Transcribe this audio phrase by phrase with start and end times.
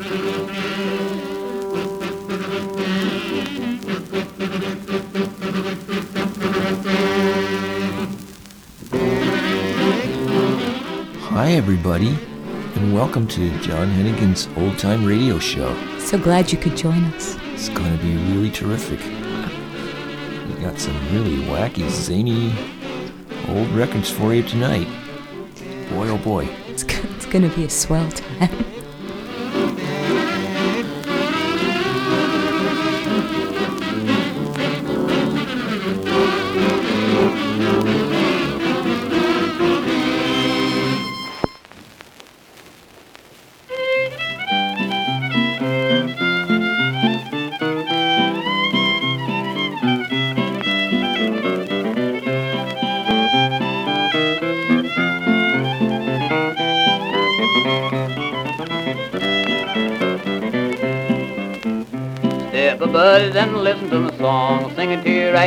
[0.00, 0.06] Hi,
[11.52, 12.16] everybody,
[12.76, 15.76] and welcome to John Hennigan's Old Time Radio Show.
[15.98, 17.36] So glad you could join us.
[17.52, 19.00] It's going to be really terrific.
[19.00, 22.54] We got some really wacky, zany
[23.50, 24.88] old records for you tonight.
[25.90, 26.46] Boy, oh boy.
[26.68, 28.64] It's, it's going to be a swell time.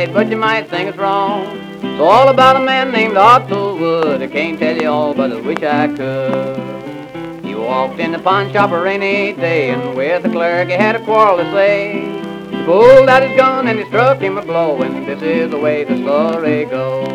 [0.06, 1.46] right, but you might think it's wrong.
[1.82, 4.22] It's all about a man named Otto Wood.
[4.22, 7.44] I can't tell you all, but I wish I could.
[7.44, 10.96] He walked in the pawn shop a rainy day, and with the clerk he had
[10.96, 12.02] a quarrel to say.
[12.50, 15.58] He pulled out his gun and he struck him a blow, and this is the
[15.58, 17.08] way the story goes.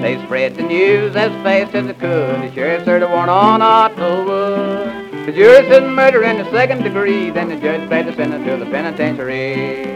[0.00, 2.42] They spread the news as fast as they could.
[2.42, 5.26] The sheriff served a warrant on Otto Wood.
[5.26, 8.56] The jury said murder in the second degree, then the judge paid the sentence to
[8.56, 9.89] the penitentiary.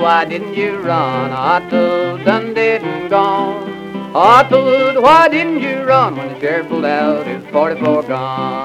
[0.00, 1.30] Why didn't you run?
[1.30, 4.14] Otto, done dead and gone.
[4.14, 8.59] Otto, why didn't you run when the sheriff pulled out his 44 gun?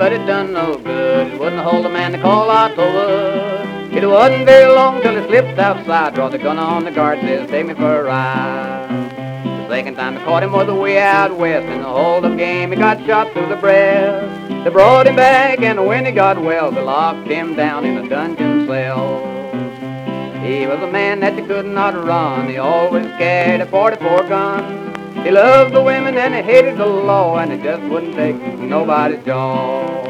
[0.00, 1.26] But it done no good.
[1.26, 3.94] It wouldn't hold a man to call Otto Wood.
[3.94, 7.50] It wasn't very long till he slipped outside, draw the gun on the guard, says,
[7.50, 8.88] take me for a ride.
[9.44, 11.66] The second time they caught him was way out west.
[11.66, 14.64] In the hold-up game, he got shot through the breast.
[14.64, 18.08] They brought him back, and when he got well, they locked him down in a
[18.08, 19.20] dungeon cell.
[20.42, 22.48] He was a man that you could not run.
[22.48, 24.89] He always carried a 44 gun.
[25.24, 29.22] He loved the women and he hated the law, and he just wouldn't take nobody's
[29.24, 30.08] job.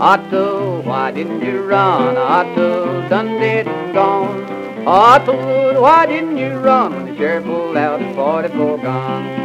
[0.00, 2.16] Otto, why didn't you run?
[2.16, 4.86] Otto, done dead and gone.
[4.86, 9.39] Otto, why didn't you run when the sheriff pulled out his 44 gun?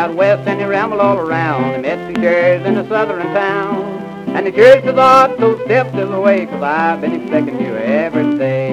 [0.00, 1.74] Out west and he rambled all around.
[1.74, 3.98] He met two sheriffs in a southern town.
[4.34, 8.70] And the sheriff says, Otto, step this way, cause I've been expecting you every day.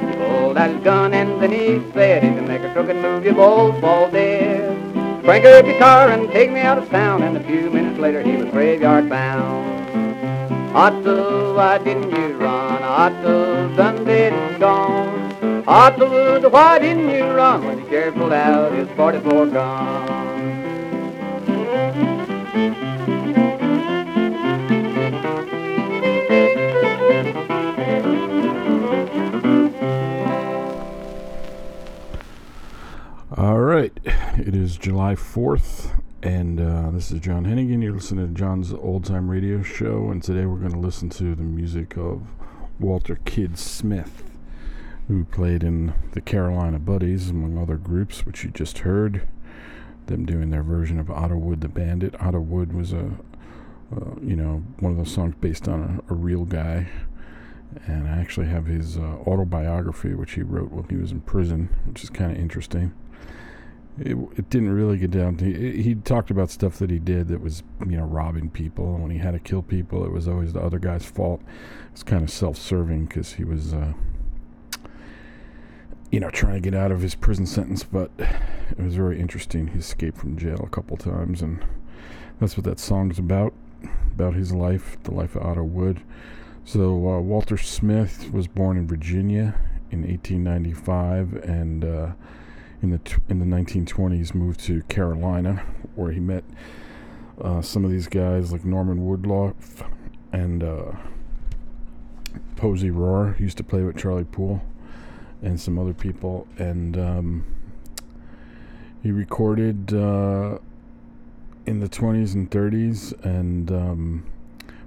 [0.00, 3.26] He pulled out his gun and then he said, if you make a crooked move,
[3.26, 5.24] you both fall dead.
[5.24, 7.22] Crank up your car and take me out of town.
[7.22, 10.74] And a few minutes later, he was graveyard bound.
[10.74, 12.82] Otto, why didn't you run?
[12.82, 15.23] Otto, done dead gone.
[15.66, 20.64] Otto, why didn't you run when the sheriff pulled out his 44 gun?
[33.36, 33.92] All right.
[34.36, 37.82] It is July 4th, and uh, this is John Hennigan.
[37.82, 41.34] You're listening to John's Old Time Radio Show, and today we're going to listen to
[41.34, 42.22] the music of
[42.78, 44.22] Walter Kid Smith,
[45.08, 49.26] who played in the Carolina Buddies, among other groups, which you just heard.
[50.06, 52.14] Them doing their version of Otto Wood the Bandit.
[52.20, 53.12] Otto Wood was a,
[54.22, 56.88] you know, one of those songs based on a, a real guy.
[57.86, 61.74] And I actually have his uh, autobiography, which he wrote while he was in prison,
[61.86, 62.92] which is kind of interesting
[63.98, 67.28] it, it didn't really get down to he, he talked about stuff that he did
[67.28, 70.26] that was you know robbing people and when he had to kill people it was
[70.26, 71.40] always the other guy's fault
[71.92, 73.92] it's kind of self-serving because he was uh,
[76.10, 79.68] you know trying to get out of his prison sentence but it was very interesting.
[79.68, 81.64] He escaped from jail a couple times and
[82.40, 83.52] that's what that song's about
[84.12, 86.02] about his life the life of otto wood.
[86.64, 89.54] So uh, walter smith was born in virginia
[89.90, 92.12] in 1895 and uh,
[92.84, 95.64] in the in the 1920s moved to Carolina,
[95.94, 96.44] where he met
[97.40, 99.82] uh, some of these guys like Norman Woodruff
[100.32, 100.92] and uh,
[102.56, 103.36] Posey Rorer.
[103.38, 104.62] Used to play with Charlie Poole
[105.44, 107.46] and some other people, and um,
[109.02, 110.58] he recorded uh,
[111.66, 114.26] in the 20s and 30s and um,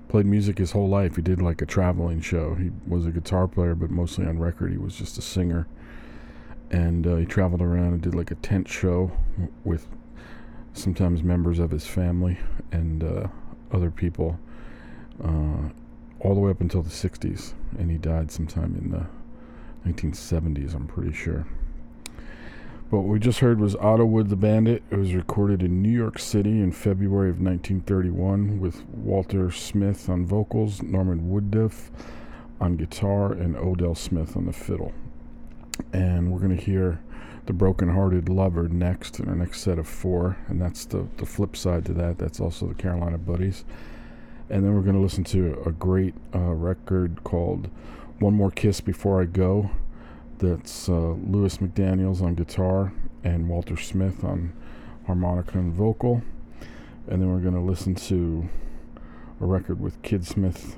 [0.09, 1.15] played music his whole life.
[1.15, 2.55] He did like a traveling show.
[2.55, 4.71] He was a guitar player, but mostly on record.
[4.71, 5.67] He was just a singer,
[6.71, 9.11] and uh, he traveled around and did like a tent show
[9.63, 9.87] with
[10.73, 12.37] sometimes members of his family
[12.71, 13.27] and uh,
[13.71, 14.39] other people,
[15.23, 15.69] uh,
[16.19, 17.53] all the way up until the 60s.
[17.77, 19.05] And he died sometime in the
[19.87, 21.45] 1970s, I'm pretty sure.
[22.89, 24.81] But what we just heard was Otto Wood the Bandit.
[24.89, 30.25] It was recorded in New York City in February of 1931 with Walter Smith on
[30.25, 31.91] vocals, Norman Woodruff
[32.61, 34.93] on guitar, and Odell Smith on the fiddle.
[35.91, 37.01] And we're going to hear
[37.45, 40.37] The Broken Hearted Lover next in our next set of four.
[40.47, 42.17] And that's the, the flip side to that.
[42.17, 43.65] That's also the Carolina Buddies.
[44.49, 47.69] And then we're going to listen to a great uh, record called
[48.19, 49.69] One More Kiss Before I Go
[50.39, 52.93] that's uh, Lewis McDaniels on guitar
[53.23, 54.53] and Walter Smith on
[55.05, 56.23] harmonica and vocal.
[57.07, 58.49] And then we're going to listen to
[59.39, 60.77] a record with Kid Smith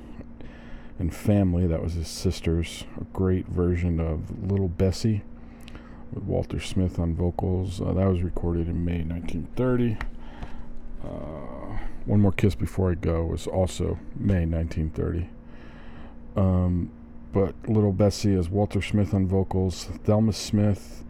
[0.97, 1.65] and Family.
[1.65, 2.83] That was his sister's.
[2.99, 5.23] A great version of Little Bessie
[6.11, 7.81] with Walter Smith on vocals.
[7.81, 9.97] Uh, that was recorded in May 1930.
[11.03, 15.29] Uh, One More Kiss Before I Go was also May 1930.
[16.35, 16.91] Um,
[17.31, 21.03] but Little Bessie is Walter Smith on vocals, Thelma Smith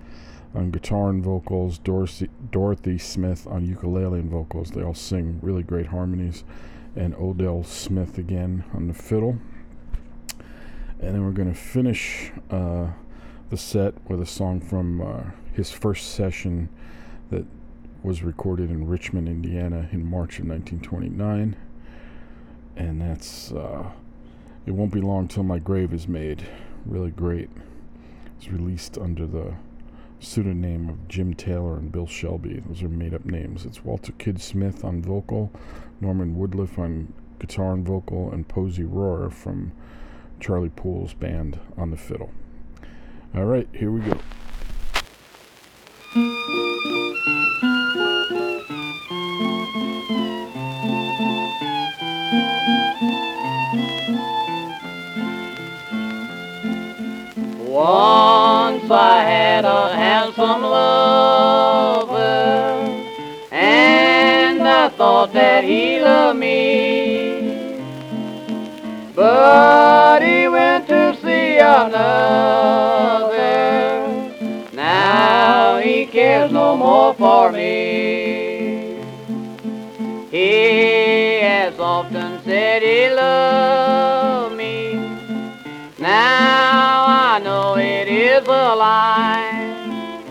[0.54, 4.72] on guitar and vocals, Dorothy, Dorothy Smith on ukulele and vocals.
[4.72, 6.44] They all sing really great harmonies,
[6.96, 9.38] and Odell Smith again on the fiddle.
[11.00, 12.88] And then we're going to finish uh,
[13.50, 15.24] the set with a song from uh,
[15.54, 16.68] his first session
[17.30, 17.46] that
[18.04, 21.56] was recorded in Richmond, Indiana in March of 1929.
[22.76, 23.52] And that's.
[23.54, 23.92] Uh,
[24.70, 26.48] it won't be long till my grave is made.
[26.86, 27.50] Really great.
[28.38, 29.56] It's released under the
[30.20, 32.62] pseudonym of Jim Taylor and Bill Shelby.
[32.68, 33.66] Those are made up names.
[33.66, 35.52] It's Walter Kid Smith on vocal,
[36.00, 39.72] Norman Woodruff on guitar and vocal, and Posey Rorer from
[40.40, 42.30] Charlie Poole's band on the fiddle.
[43.34, 44.20] All right, here we go.
[57.70, 62.10] Once I had a handsome lover,
[63.52, 67.78] and I thought that he loved me.
[69.14, 73.38] But he went to see another.
[74.74, 78.98] Now he cares no more for me.
[80.32, 84.96] He has often said he loved me.
[86.00, 86.69] Now
[87.40, 90.22] I know it is a lie.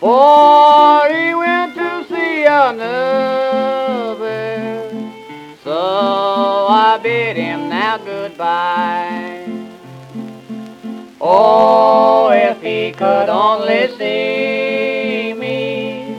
[0.00, 3.30] For he went to see another.
[5.62, 9.46] So I bid him now goodbye.
[11.20, 16.12] Oh, if he could only see me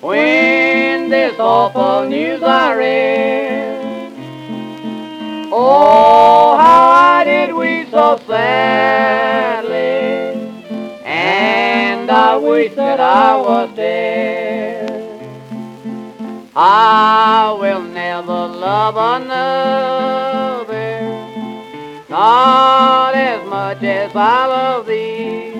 [0.00, 4.12] when this awful news I read.
[5.52, 9.72] Oh, how I did weep so sadly,
[11.02, 14.90] and I wish that I was dead.
[16.54, 20.76] I will never love another,
[22.10, 25.54] not as much as I love thee.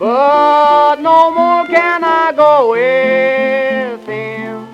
[0.00, 4.66] But no more can I go with him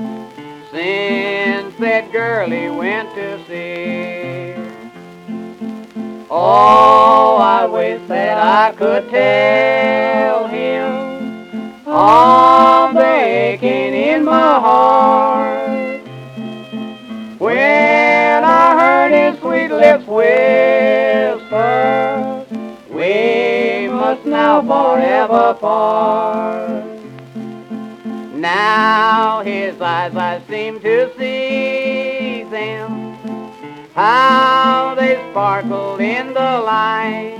[0.70, 4.09] since that girl he went to see.
[6.32, 16.00] Oh, I wish that I could tell him all the aching in my heart.
[17.40, 21.50] When I heard his sweet lips whisper,
[22.90, 26.84] we must now forever part.
[28.36, 31.79] Now his eyes I seem to see
[34.00, 37.36] how they sparkle in the light.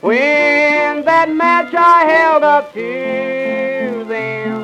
[0.00, 4.54] When that match I held up to them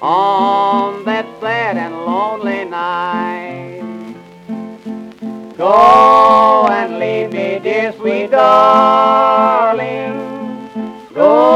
[0.00, 3.82] on that sad and lonely night.
[5.58, 10.14] Go and leave me, dear sweet darling.
[11.14, 11.51] Go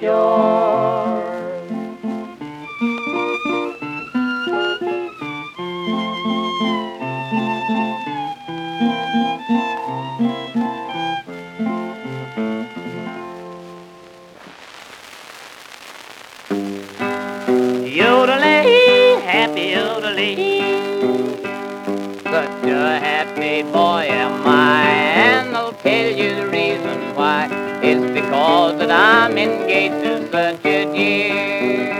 [0.00, 1.07] 今。
[29.36, 31.92] Engaged to such a dear.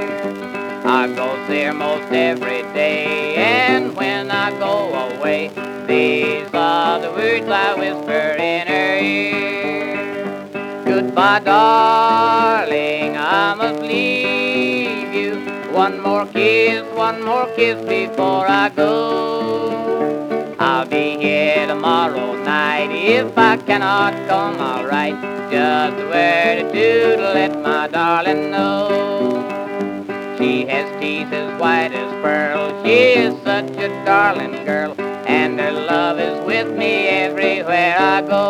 [0.85, 5.49] I go there most every day, and when I go away,
[5.87, 10.85] these are the words I whisper in her ear.
[10.85, 15.35] Goodbye, darling, I must leave you.
[15.73, 20.57] One more kiss, one more kiss before I go.
[20.59, 21.48] I'll be here
[21.79, 25.15] tomorrow night if I cannot come alright.
[25.49, 28.89] Just where to two to let my darling know.
[30.37, 32.85] She has teeth as white as pearl.
[32.85, 38.43] She is such a darling girl, and her love is with me everywhere I go.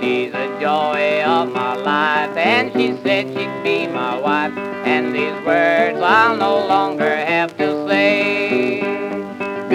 [0.00, 4.56] She's a joy of my life, and she said she'd be my wife.
[4.86, 7.65] And these words I'll no longer have to.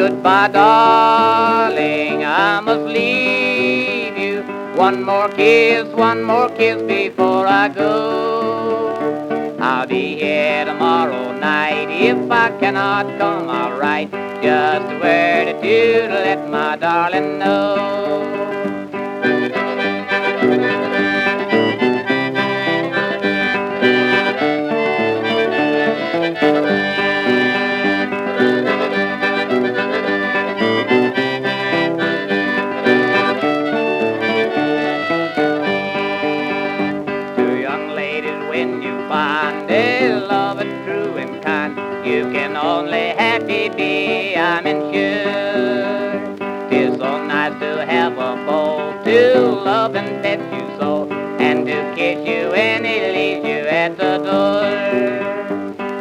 [0.01, 4.41] Goodbye, darling, I must leave you.
[4.75, 8.95] One more kiss, one more kiss before I go.
[9.59, 14.09] I'll be here tomorrow night if I cannot come alright.
[14.41, 18.60] Just a word or two to let my darling know.
[52.25, 54.71] You when he leaves you at the door.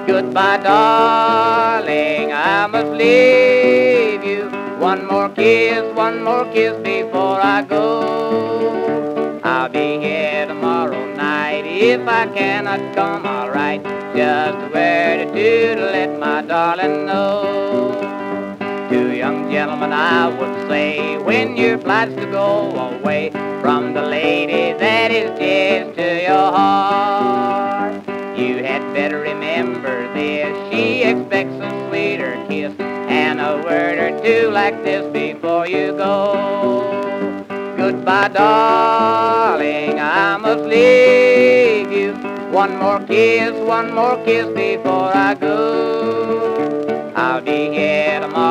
[0.06, 4.50] Goodbye, darling, I must leave you.
[4.78, 9.40] One more kiss, one more kiss before I go.
[9.44, 13.82] I'll be here tomorrow night if I cannot come alright.
[14.14, 18.09] Just word or two to let my darling know.
[19.60, 23.28] Gentlemen, I would say, when you're obliged to go away
[23.60, 27.92] from the lady that is dear to your heart,
[28.38, 30.48] you had better remember this.
[30.72, 37.44] She expects a sweeter kiss and a word or two like this before you go.
[37.76, 42.14] Goodbye, darling, I must leave you.
[42.50, 47.12] One more kiss, one more kiss before I go.
[47.14, 48.49] I'll be here tomorrow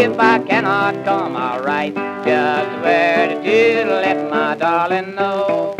[0.00, 1.34] if I cannot come.
[2.24, 5.74] Just a word or two to let my darling know.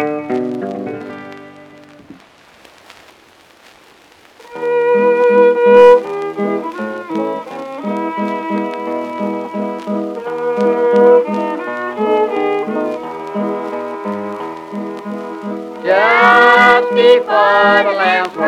[15.82, 18.39] Just before the lamps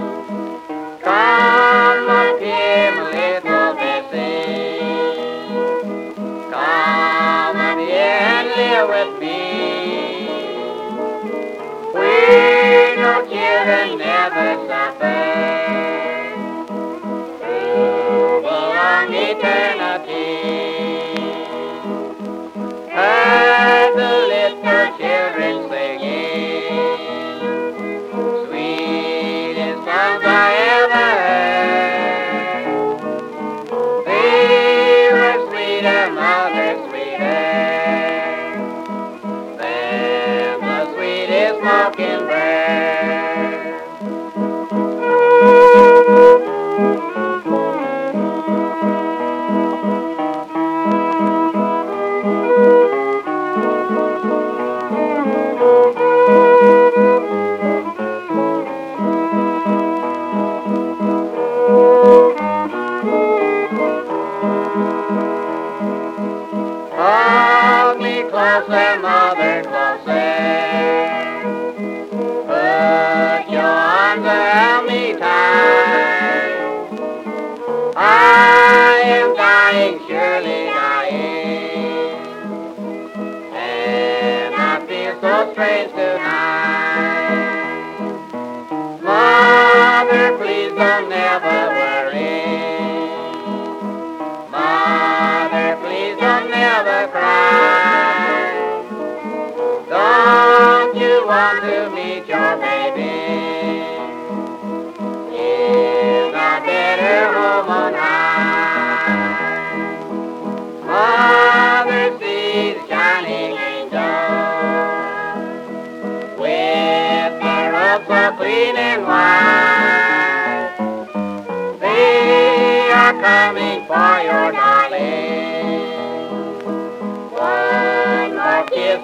[1.03, 3.57] Come up here, my little.
[6.51, 9.39] Come up here and live with me.
[11.93, 15.66] We no children never suffer.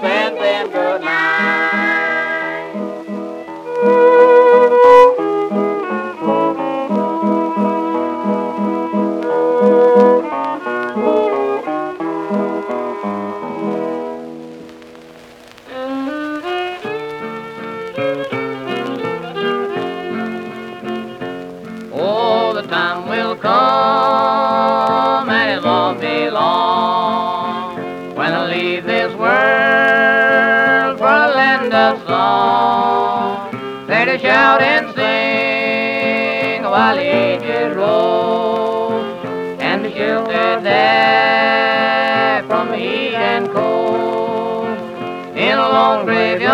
[0.03, 0.82] And then
[45.73, 46.51] long graveyard,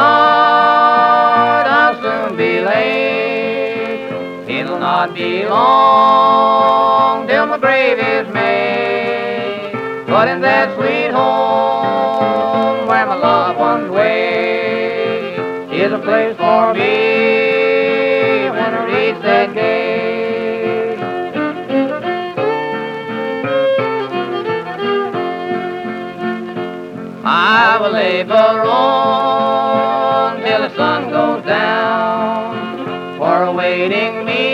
[1.68, 4.14] I'll soon be laid.
[4.48, 9.74] It'll not be long till my grave is made.
[10.08, 15.36] But in that sweet home where my loved ones wait
[15.74, 17.49] is a place for me
[28.00, 33.18] labor on till the sun goes down.
[33.18, 34.48] For awaiting me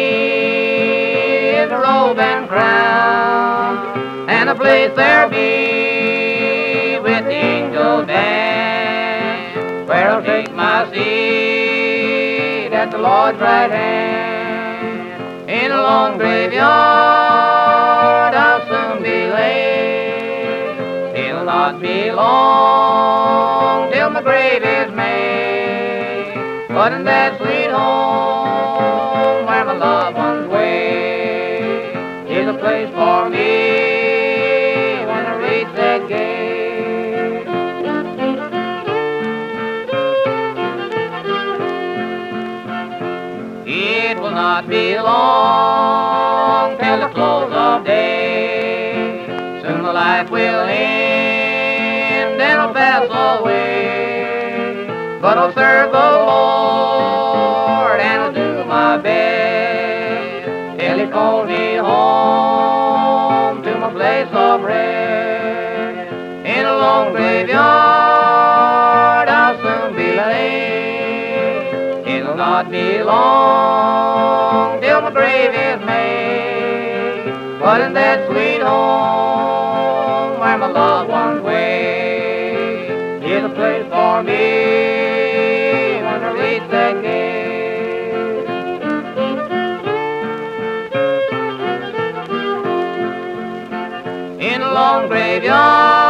[1.61, 3.73] is a robe and crown,
[4.37, 12.89] and a place there be with the angel band, where I'll take my seat at
[12.89, 15.49] the Lord's right hand.
[15.49, 16.63] In a long graveyard,
[18.43, 19.84] I'll soon be laid.
[21.45, 26.33] It'll not be long till my grave is made.
[26.69, 31.93] But in that sweet home where my loved ones wait
[32.27, 37.45] is a place for me when I reach that gate.
[43.67, 49.27] It will not be long till the close of day.
[49.61, 51.14] Soon the life will end
[53.33, 54.87] away.
[55.21, 63.63] But I'll serve the Lord and I'll do my best till He calls me home
[63.63, 66.13] to my place of rest.
[66.45, 67.57] In a long graveyard,
[69.29, 72.07] I'll soon be laid.
[72.07, 77.33] It'll not be long till my grave is made.
[77.59, 81.54] But in that sweet home where my loved ones wait
[83.35, 84.33] is a place for me
[86.05, 88.45] when I reach that gate.
[94.39, 96.04] In a long graveyard,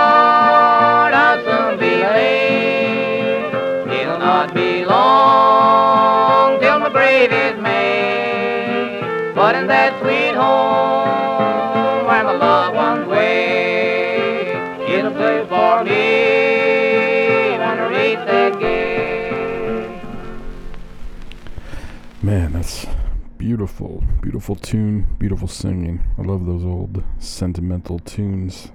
[23.65, 26.06] beautiful, beautiful tune, beautiful singing.
[26.19, 28.71] I love those old sentimental tunes.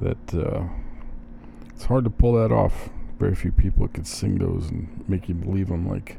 [0.00, 0.64] That uh,
[1.68, 2.88] it's hard to pull that off.
[3.18, 6.16] Very few people could sing those and make you believe them, like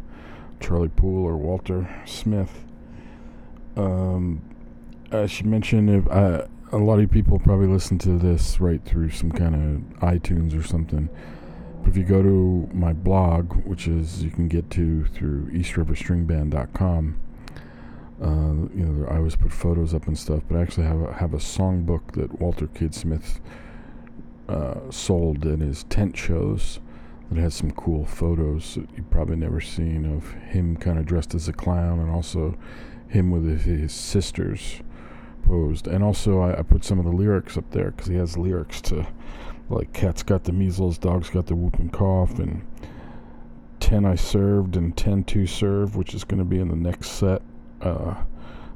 [0.60, 2.64] Charlie Poole or Walter Smith.
[3.76, 4.44] Um,
[5.12, 9.10] I should mention if I, a lot of people probably listen to this right through
[9.10, 11.10] some kind of iTunes or something.
[11.82, 17.22] But if you go to my blog, which is you can get to through eastriverstringband.com,
[18.22, 21.14] uh, you know, I always put photos up and stuff, but I actually have a,
[21.14, 23.42] have a songbook that Walter Kid Smith
[24.48, 26.80] uh, sold in his tent shows
[27.30, 31.34] that has some cool photos that you've probably never seen of him kind of dressed
[31.36, 32.58] as a clown and also
[33.08, 34.82] him with his, his sisters
[35.46, 35.88] posed.
[35.88, 38.82] And also, I, I put some of the lyrics up there because he has lyrics
[38.82, 39.08] to
[39.70, 42.66] like Cat's got the measles, Dog's got the whooping cough, and
[43.80, 47.12] 10 I served and 10 to serve, which is going to be in the next
[47.12, 47.42] set.
[47.86, 48.16] Uh,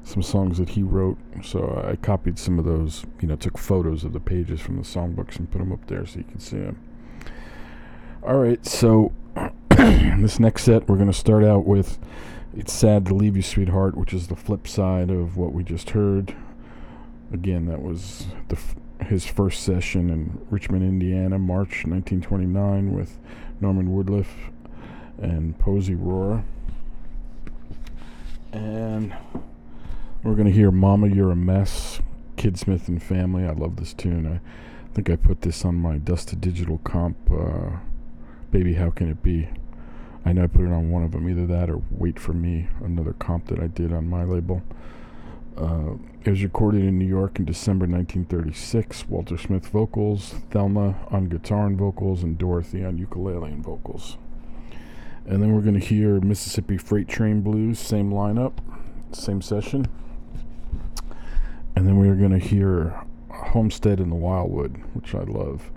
[0.03, 1.17] some songs that he wrote.
[1.43, 4.83] So I copied some of those, you know, took photos of the pages from the
[4.83, 6.79] songbooks and put them up there so you can see them.
[8.23, 9.13] All right, so
[9.69, 11.99] this next set we're going to start out with
[12.55, 15.91] It's Sad to Leave You, Sweetheart, which is the flip side of what we just
[15.91, 16.35] heard.
[17.31, 18.75] Again, that was the f-
[19.07, 23.17] his first session in Richmond, Indiana, March 1929, with
[23.61, 24.49] Norman Woodlieff
[25.19, 26.43] and Posey Rorer.
[28.51, 29.15] And
[30.23, 32.01] we're going to hear Mama, You're a Mess,
[32.35, 33.45] Kid Smith and Family.
[33.45, 34.25] I love this tune.
[34.27, 37.77] I think I put this on my Dust to Digital comp uh,
[38.51, 39.49] Baby, How Can It Be?
[40.25, 42.67] I know I put it on one of them, either that or Wait For Me,
[42.83, 44.63] another comp that I did on my label.
[45.55, 49.07] Uh, it was recorded in New York in December 1936.
[49.07, 54.17] Walter Smith vocals, Thelma on guitar and vocals, and Dorothy on ukulele and vocals.
[55.25, 58.53] And then we're going to hear Mississippi Freight Train Blues, same lineup,
[59.11, 59.85] same session.
[61.75, 65.71] And then we're going to hear Homestead in the Wildwood, which I love,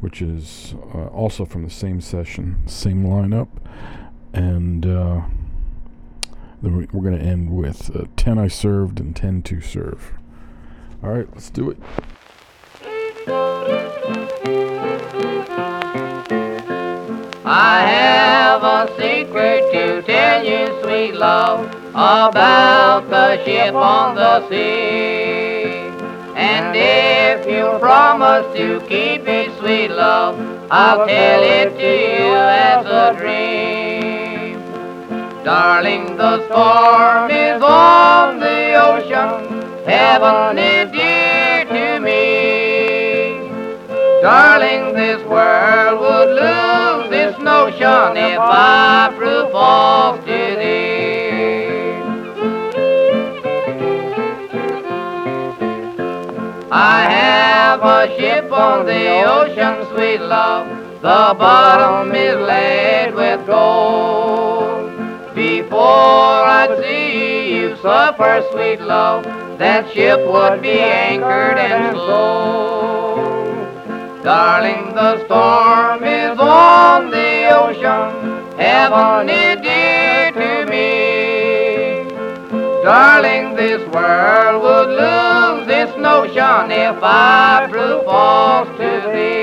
[0.00, 3.48] which is uh, also from the same session, same lineup.
[4.32, 5.22] And uh,
[6.62, 10.12] then we're going to end with uh, 10 I served and 10 to serve.
[11.02, 11.78] All right, let's do it.
[17.52, 25.64] I have a secret to tell you, sweet love, about the ship on the sea.
[26.36, 30.38] And if you promise to keep it, sweet love,
[30.70, 34.62] I'll tell it to you as a dream.
[35.42, 40.99] Darling, the storm is on the ocean, heaven is
[44.22, 51.00] Darling, this world would lose its notion if I prove false to thee.
[56.70, 60.68] I have a ship on the ocean, sweet love.
[61.00, 65.34] The bottom is laid with gold.
[65.34, 69.24] Before I'd see you suffer, sweet love,
[69.56, 73.39] that ship would be anchored and slow.
[74.22, 82.04] Darling, the storm is on the ocean, heaven is dear to me.
[82.84, 89.40] Darling, this world would lose its notion if I prove false to thee.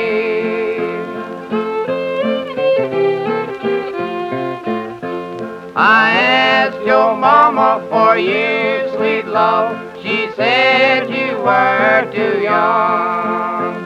[5.76, 9.76] I asked your mama for you, sweet love.
[10.04, 13.77] She said you were too young.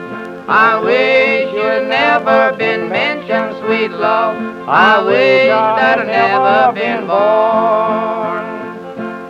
[0.48, 4.36] I wish you'd never been mentioned, sweet love.
[4.68, 8.42] I wish that I'd never been born.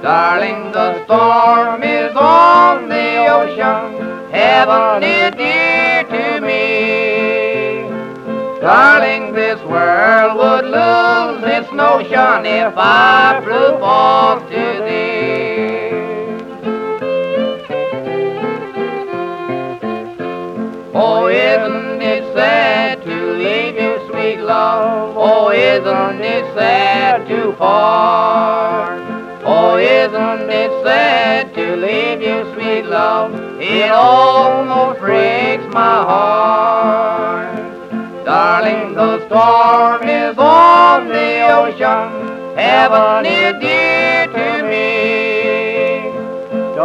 [0.02, 4.32] Darling, the storm is on the ocean.
[4.32, 7.90] Heaven is dear to me.
[8.60, 15.11] Darling, this world would lose its notion if I prove false to thee.
[21.32, 25.16] Isn't it sad to leave you, sweet love?
[25.16, 29.00] Oh, isn't it sad to part?
[29.44, 33.34] Oh, isn't it sad to leave you, sweet love?
[33.60, 37.56] It almost breaks my heart.
[38.24, 42.56] Darling, the storm is on the ocean.
[42.56, 44.21] Heaven is dear.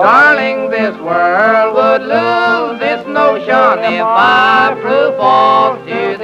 [0.02, 6.17] Darling, this world would lose its notion if I prove false to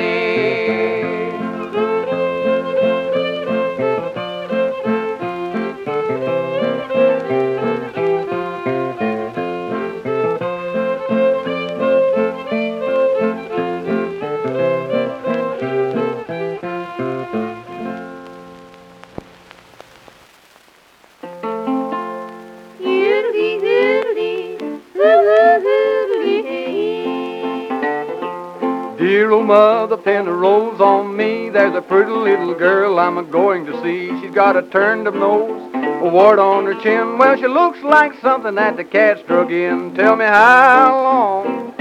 [31.63, 34.09] There's a pretty little girl I'm a going to see.
[34.19, 37.17] She's got a turned up nose, a wart on her chin.
[37.17, 39.95] Well, she looks like something that the cat's drug in.
[39.95, 41.73] Tell me how long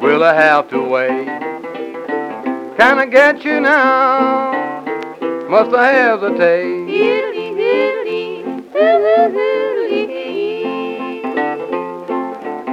[0.00, 1.26] will I have to wait?
[2.78, 4.82] Can I get you now?
[5.50, 6.86] Must I hesitate?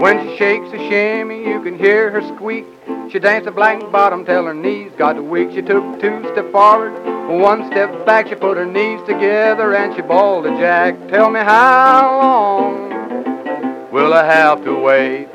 [0.02, 2.66] When she shakes a chamois, you can hear her squeak.
[3.12, 5.52] She danced a blank bottom till her knees got weak.
[5.52, 6.91] She took two steps forward,
[7.30, 8.28] one step back.
[8.28, 10.96] She put her knees together and she bawled a jack.
[11.08, 15.32] Tell me how long will I have to wait?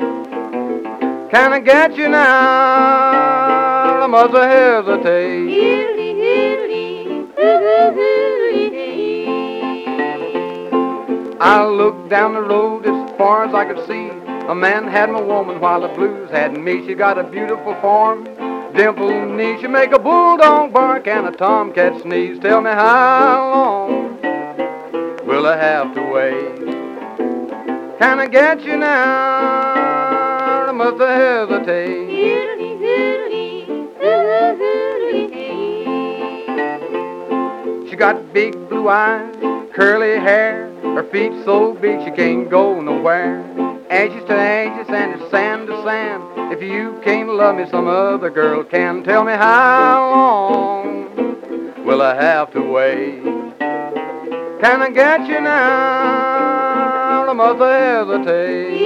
[1.31, 4.03] Can I get you now?
[4.03, 5.63] I must hesitate.
[11.41, 14.22] I looked down the road as far as I could see.
[14.49, 16.85] A man had my woman while the blues had me.
[16.87, 18.25] She got a beautiful form,
[18.75, 19.57] dimpled knee.
[19.61, 22.41] She make a bulldog bark and a tomcat sneeze.
[22.41, 24.21] Tell me how long
[25.25, 26.59] will I have to wait?
[27.99, 30.69] Can I get you now?
[30.69, 32.11] I must hesitate.
[37.89, 39.35] She got big blue eyes,
[39.73, 43.45] curly hair, her feet so big she can't go nowhere.
[43.93, 46.23] Ashes to ashes and it's sand to sand.
[46.51, 49.05] If you can't love me, some other girl can.
[49.05, 53.23] Tell me how long will I have to wait?
[54.63, 57.29] Can I get you now?
[57.29, 58.83] I must hesitate.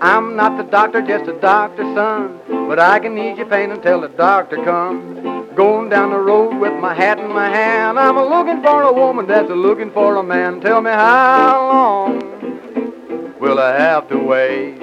[0.00, 2.40] I'm not the doctor, just a doctor's son.
[2.48, 5.33] But I can ease your pain until the doctor comes.
[5.54, 7.96] Going down the road with my hat in my hand.
[7.98, 10.60] I'm a looking for a woman that's a looking for a man.
[10.60, 14.80] Tell me how long will I have to wait?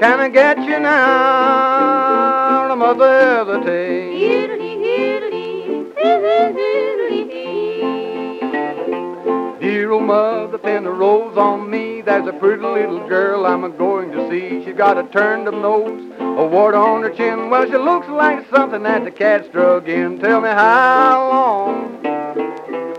[0.00, 2.72] Can I get you now?
[2.72, 4.18] I must hesitate.
[9.60, 12.00] Dear old mother, pin a rose on me.
[12.00, 14.64] There's a pretty little girl I'm a going to see.
[14.64, 17.50] She got a turned up nose, a wart on her chin.
[17.50, 20.20] Well, she looks like something that the cat's drug in.
[20.20, 22.00] Tell me how long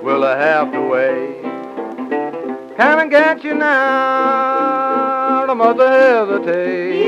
[0.04, 1.42] will I have to wait?
[2.76, 5.46] Can I get you now?
[5.50, 7.00] I must hesitate.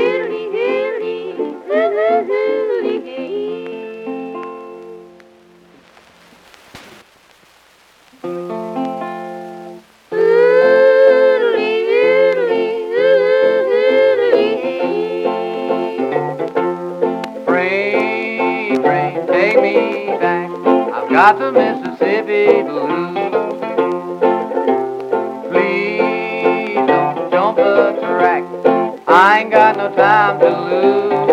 [21.22, 23.14] Got the Mississippi blues.
[25.52, 28.42] Please don't jump the track.
[29.06, 31.30] I ain't got no time to lose.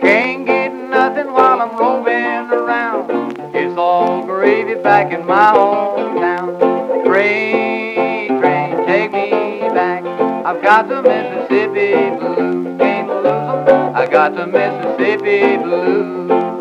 [0.00, 3.36] Can't get nothing while I'm roving around.
[3.52, 7.04] It's all gravy back in my hometown.
[7.04, 9.30] Train, train, take me
[9.74, 10.04] back.
[10.46, 12.78] I've got the Mississippi blues.
[12.78, 13.96] Can't lose 'em.
[13.96, 16.51] I got the Mississippi blues.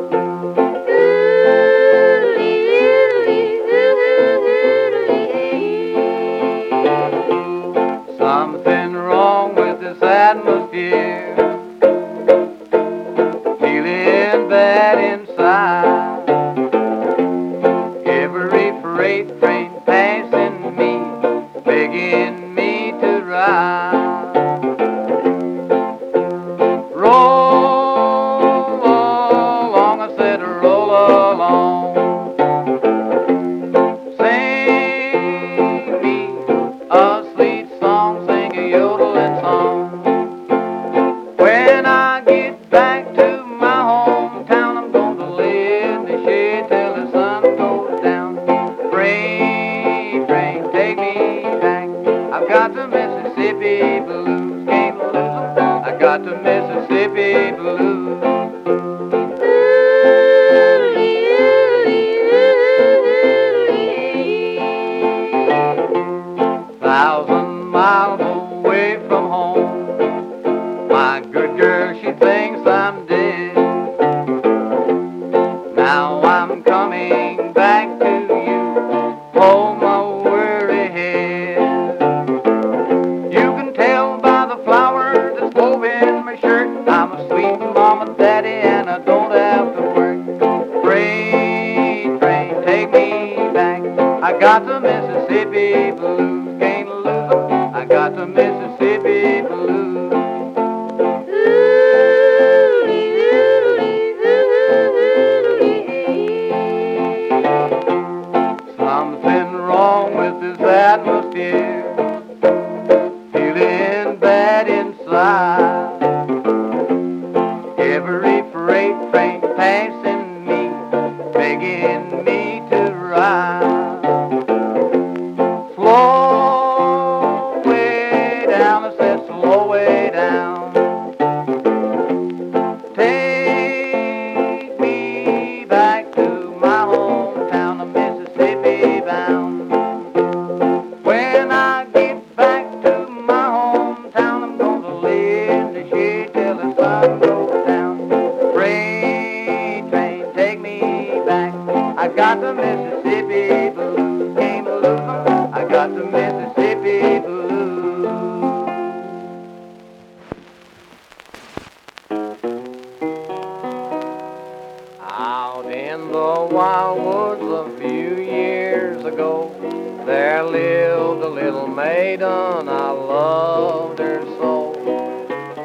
[171.61, 174.71] little maiden, I loved her so.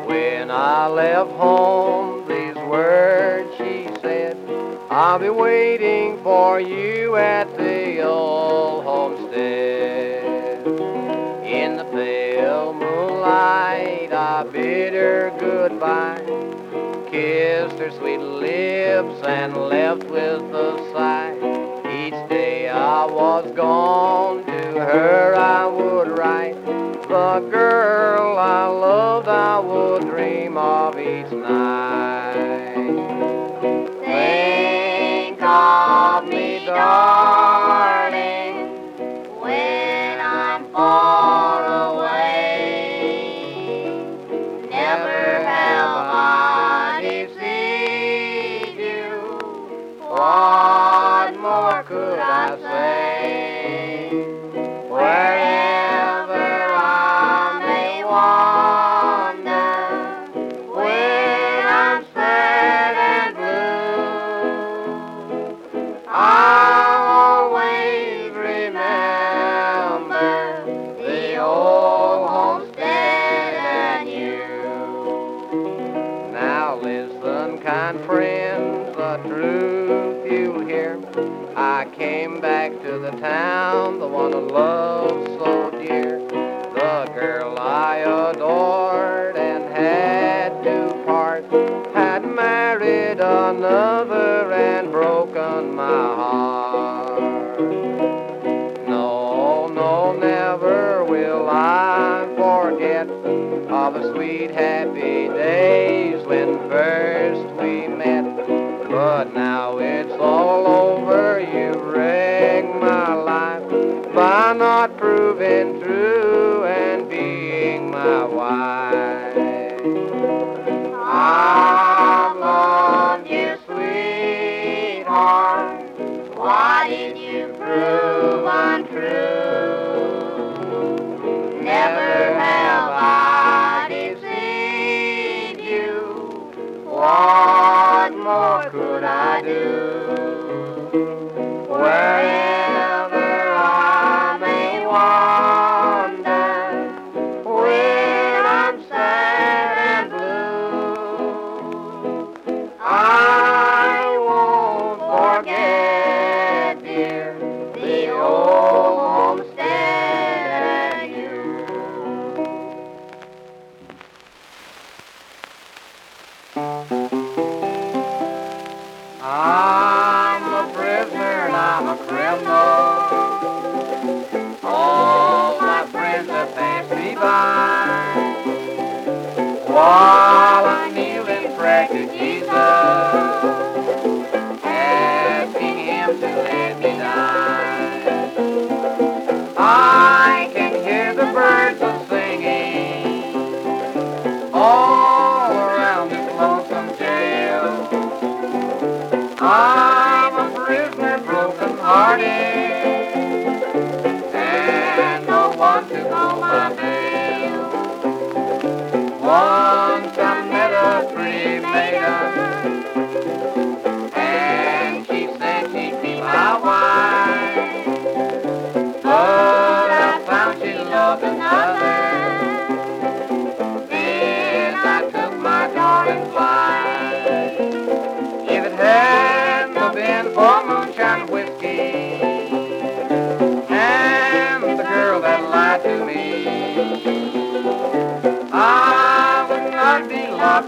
[0.07, 4.37] When I left home, these words she said,
[4.91, 10.67] I'll be waiting for you at the old homestead.
[11.45, 16.23] In the pale moonlight, I bid her goodbye,
[17.11, 20.86] kissed her sweet lips, and left with the
[31.49, 31.96] না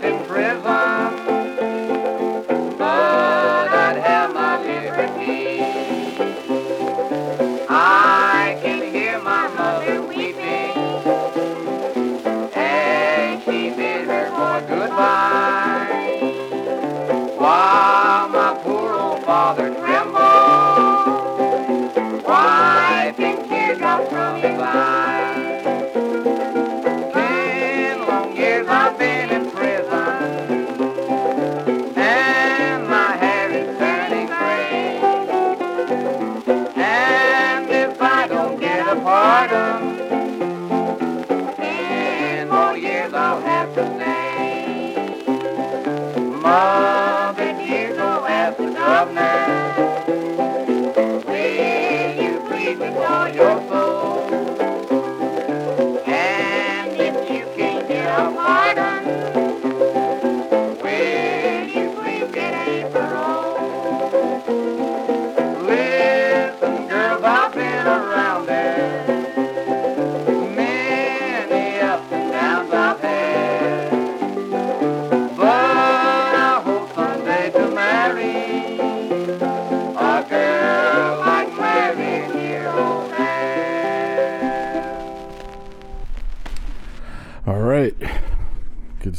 [0.09, 0.47] been prayer.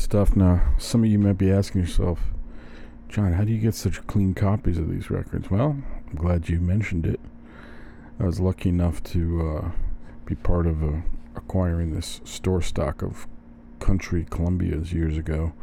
[0.09, 0.35] Stuff.
[0.35, 2.19] Now, some of you might be asking yourself,
[3.09, 5.51] John, how do you get such clean copies of these records?
[5.51, 7.19] Well, I'm glad you mentioned it.
[8.19, 9.71] I was lucky enough to uh,
[10.25, 11.01] be part of uh,
[11.35, 13.27] acquiring this store stock of
[13.79, 15.53] country Columbias years ago,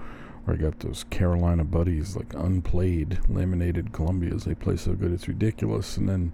[0.44, 4.44] where I got those Carolina Buddies, like unplayed laminated Columbias.
[4.44, 5.96] They play so good, it's ridiculous.
[5.96, 6.32] And then,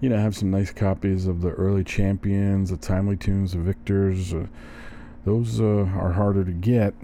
[0.00, 3.58] you know, I have some nice copies of the early champions, the timely tunes, the
[3.58, 4.34] victors.
[4.34, 4.48] Uh,
[5.24, 6.94] those uh, are harder to get.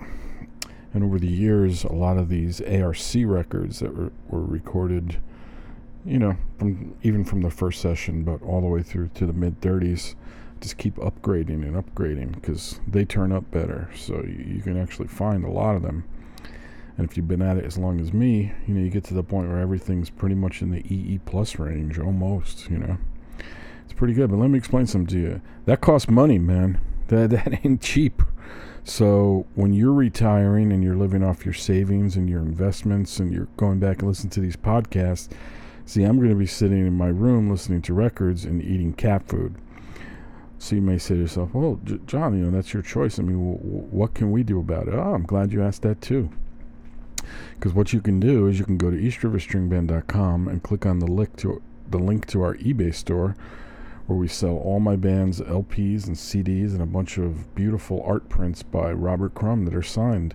[0.94, 5.18] And over the years, a lot of these ARC records that were, were recorded,
[6.04, 9.32] you know, from even from the first session, but all the way through to the
[9.32, 10.14] mid 30s,
[10.60, 13.90] just keep upgrading and upgrading because they turn up better.
[13.94, 16.04] So you, you can actually find a lot of them.
[16.96, 19.14] And if you've been at it as long as me, you know, you get to
[19.14, 22.98] the point where everything's pretty much in the EE plus range, almost, you know.
[23.84, 24.30] It's pretty good.
[24.30, 25.40] But let me explain something to you.
[25.66, 26.80] That costs money, man.
[27.08, 28.22] That, that ain't cheap.
[28.84, 33.48] So when you're retiring and you're living off your savings and your investments and you're
[33.56, 35.28] going back and listening to these podcasts,
[35.84, 39.28] see, I'm going to be sitting in my room listening to records and eating cat
[39.28, 39.56] food.
[40.58, 43.18] So you may say to yourself, well, J- John, you know, that's your choice.
[43.18, 44.94] I mean, w- w- what can we do about it?
[44.94, 46.30] Oh, I'm glad you asked that too.
[47.54, 51.06] Because what you can do is you can go to eastriverstringband.com and click on the
[51.06, 53.36] link to the link to our eBay store,
[54.08, 58.26] where we sell all my band's LPs and CDs and a bunch of beautiful art
[58.30, 60.34] prints by Robert Crumb that are signed.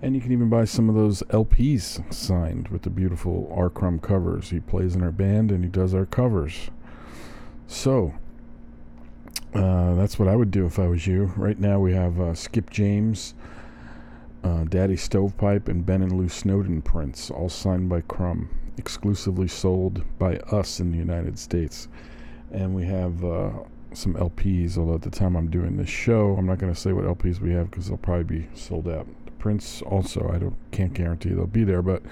[0.00, 3.68] And you can even buy some of those LPs signed with the beautiful R.
[3.68, 4.50] Crumb covers.
[4.50, 6.70] He plays in our band and he does our covers.
[7.66, 8.14] So,
[9.54, 11.32] uh, that's what I would do if I was you.
[11.36, 13.34] Right now we have uh, Skip James,
[14.44, 20.04] uh, Daddy Stovepipe, and Ben and Lou Snowden prints, all signed by Crumb, exclusively sold
[20.16, 21.88] by us in the United States.
[22.50, 23.50] And we have uh,
[23.92, 26.92] some LPs, although at the time I'm doing this show, I'm not going to say
[26.92, 29.06] what LPs we have because they'll probably be sold out.
[29.24, 32.02] The prints also, I don't can't guarantee they'll be there, but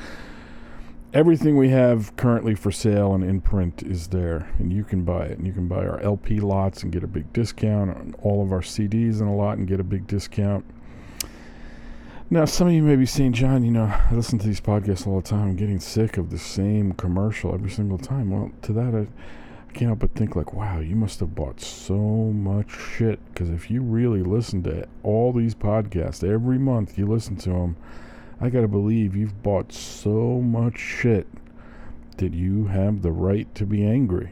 [1.12, 5.24] everything we have currently for sale and in print is there, and you can buy
[5.26, 5.39] it.
[5.39, 8.53] And you can buy our LP lots and get a big discount, on all of
[8.53, 10.64] our CDs in a lot and get a big discount.
[12.30, 15.07] Now, some of you may be saying, John, you know, I listen to these podcasts
[15.07, 15.49] all the time.
[15.49, 18.30] I'm getting sick of the same commercial every single time.
[18.30, 19.07] Well, to that, I,
[19.69, 23.21] I can't help but think, like, wow, you must have bought so much shit.
[23.27, 27.77] Because if you really listen to all these podcasts every month, you listen to them,
[28.41, 31.27] I gotta believe you've bought so much shit
[32.16, 34.31] that you have the right to be angry.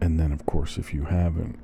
[0.00, 1.58] And then, of course, if you haven't,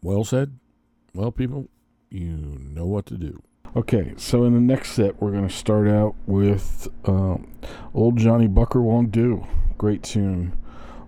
[0.01, 0.59] Well said.
[1.13, 1.69] Well, people,
[2.09, 3.43] you know what to do.
[3.77, 7.53] Okay, so in the next set, we're going to start out with um,
[7.93, 9.47] Old Johnny Bucker Won't Do.
[9.77, 10.57] Great tune.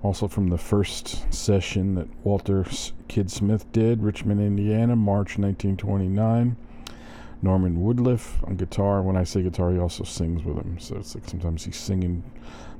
[0.02, 2.66] Also from the first session that Walter
[3.08, 6.56] Kid Smith did, Richmond, Indiana, March 1929.
[7.42, 9.02] Norman Woodlieff on guitar.
[9.02, 10.78] When I say guitar, he also sings with him.
[10.78, 12.22] So it's like sometimes he's singing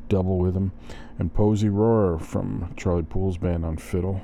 [0.09, 0.73] double with him.
[1.19, 4.21] And Posey Rorer from Charlie Poole's band on fiddle.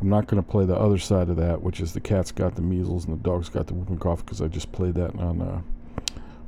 [0.00, 2.54] I'm not going to play the other side of that, which is the cat's got
[2.54, 5.40] the measles and the dog's got the whooping cough, because I just played that on
[5.40, 5.62] a,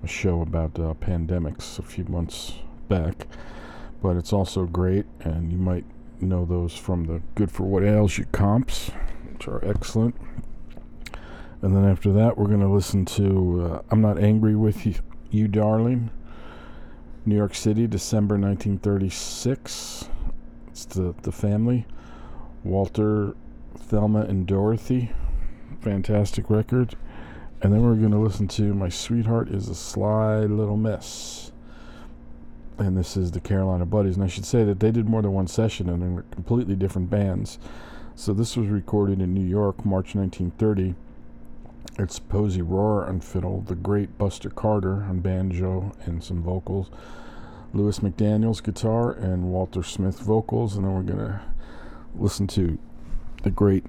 [0.04, 2.54] a show about uh, pandemics a few months
[2.88, 3.26] back.
[4.02, 5.84] But it's also great, and you might
[6.20, 8.90] know those from the Good for What Ails You comps,
[9.32, 10.14] which are excellent.
[11.62, 14.94] And then after that, we're going to listen to uh, I'm Not Angry with You,
[15.30, 16.10] you, Darling.
[17.26, 20.08] New York City, December 1936.
[20.68, 21.86] It's the, the family.
[22.64, 23.34] Walter,
[23.76, 25.12] Thelma, and Dorothy.
[25.80, 26.96] Fantastic record.
[27.62, 31.39] And then we're going to listen to My Sweetheart is a Sly Little Mess.
[32.80, 34.16] And this is the Carolina Buddies.
[34.16, 37.10] And I should say that they did more than one session and they're completely different
[37.10, 37.58] bands.
[38.14, 40.94] So this was recorded in New York, March 1930.
[41.98, 46.90] It's Posey Rorer on fiddle, the great Buster Carter on banjo and some vocals,
[47.74, 51.42] Lewis McDaniels guitar and Walter Smith vocals, and then we're gonna
[52.14, 52.78] listen to
[53.42, 53.84] the great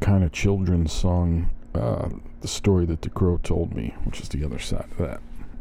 [0.00, 2.08] kind of children's song, uh,
[2.40, 5.20] "The Story That the Crow Told Me," which is the other side of that.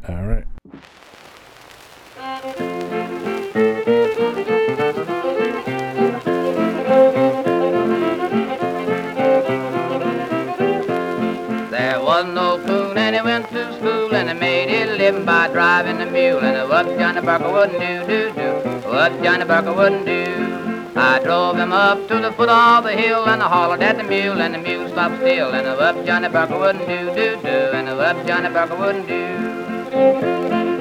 [0.09, 0.45] All right.
[15.25, 18.49] By driving a mule and what Johnny Barker wouldn't do, do, do,
[18.89, 20.23] what Johnny Barker wouldn't do.
[20.95, 24.03] I drove him up to the foot of the hill and I hollered at the
[24.03, 27.97] mule and the mule stopped still and what Johnny Barker wouldn't do, do, do, and
[27.97, 30.72] what Johnny Barker wouldn't do.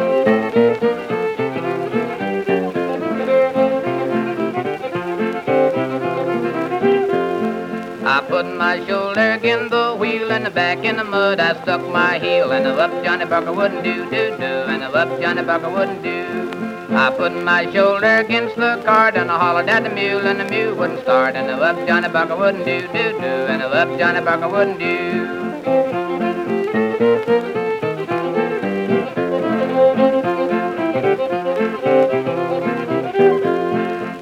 [10.32, 11.38] And the back in the mud.
[11.40, 14.90] I stuck my heel and the up Johnny Barker wouldn't do, do, do, and the
[14.90, 16.50] up Johnny Barker wouldn't do.
[16.90, 20.44] I put my shoulder against the cart and I hollered at the mule and the
[20.44, 24.48] mule wouldn't start and up Johnny Barker wouldn't do, do, do, and up Johnny Barker
[24.48, 25.42] wouldn't do.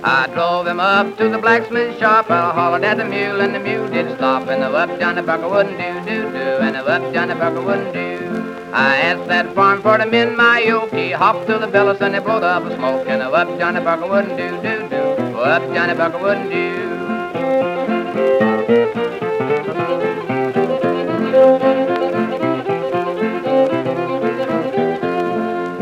[0.03, 2.31] I drove him up to the blacksmith shop.
[2.31, 4.49] I hollered at the mule, and the mule didn't stop.
[4.49, 6.00] And the up Johnny Barker wouldn't do,
[6.91, 8.19] up Johnny Barker wouldn't do.
[8.73, 10.91] I asked that farm for to mend my yoke.
[10.93, 13.07] He hopped to the bellows and he blowed up a smoke.
[13.07, 15.39] And up Johnny Barker wouldn't do, do, do.
[15.39, 16.91] Up Johnny Barker wouldn't do.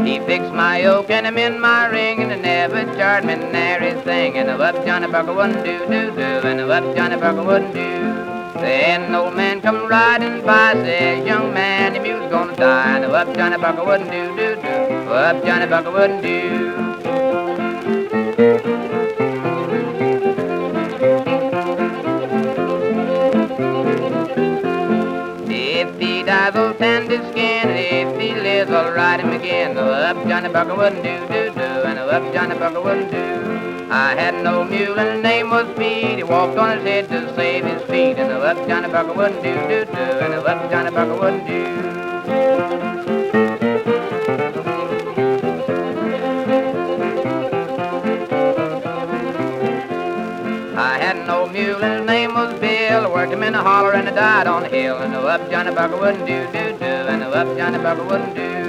[0.05, 3.93] He fixed my yoke and him in my ring and he never charged me nary
[4.03, 4.37] thing.
[4.37, 6.23] And up Johnny Barker wouldn't do, do, do.
[6.47, 8.18] And up Johnny Barker wouldn't do.
[8.69, 13.01] Then an old man come riding by, says, young man, the mule's gonna die.
[13.01, 14.69] The up Johnny Barker wouldn't do, do, do.
[15.11, 16.39] Up Johnny Barker wouldn't do.
[25.51, 27.71] If he dies, tend his skin.
[27.71, 29.77] If he lives, I'll ride him again.
[29.77, 31.61] No, up Johnny Barker wouldn't do, do, do.
[31.89, 33.58] And the up Johnny Barker wouldn't do.
[33.91, 36.19] I had an old mule and his name was Speed.
[36.19, 38.19] He walked on his head to save his feet.
[38.19, 39.93] And up Johnny Barker wouldn't do, do, do.
[39.93, 41.89] And up Johnny Barker wouldn't do.
[51.53, 53.07] Mule and his name was Bill.
[53.07, 54.99] I worked him in the holler and I died on the hill.
[54.99, 56.85] And the up Johnny Barker wouldn't do, do, do.
[56.85, 58.68] And the up Johnny Barker wouldn't do.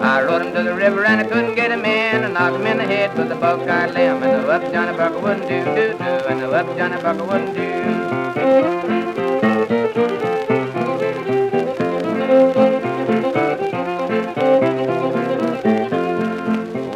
[0.00, 2.24] I rode him to the river and I couldn't get him in.
[2.24, 4.22] I knocked him in the head with a buckeye limb.
[4.22, 6.04] And the up Johnny Barker wouldn't do, do, do.
[6.28, 7.68] And the up Johnny Barker wouldn't do.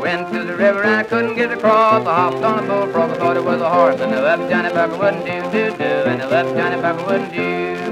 [0.01, 2.07] Went to the river and I couldn't get across.
[2.07, 4.01] I hopped on a bullfrog, I thought it was a horse.
[4.01, 5.85] And the up Johnny Barker wouldn't do, do, do.
[5.85, 7.91] And the up Johnny Barker wouldn't do.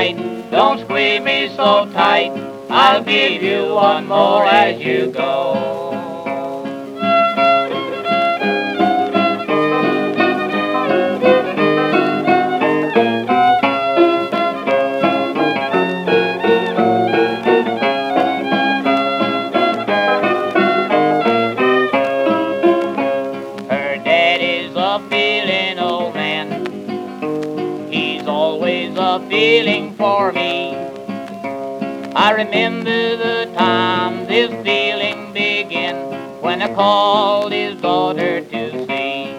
[0.00, 2.32] You fright, don't squeeze me so tight.
[2.70, 5.71] I'll give you one more as you go.
[32.32, 35.96] I remember the time this feeling began
[36.40, 39.34] when I called his daughter to see.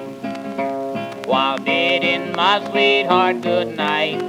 [1.26, 4.22] While bidding my sweetheart good night,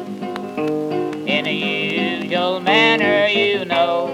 [1.28, 4.08] in a usual manner, you know,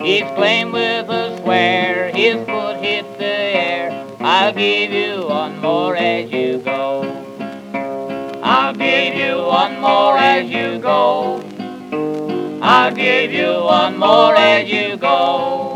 [0.00, 4.06] he exclaimed with a swear, his foot hit the air.
[4.20, 7.02] I'll give you one more as you go.
[8.44, 11.47] I'll give you one more as you go.
[12.60, 15.74] I'll give you one more as you go.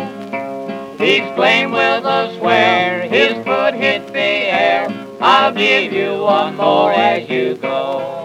[0.98, 4.88] He exclaimed with a swear, his foot hit the air.
[5.20, 8.21] I'll give you one more as you go.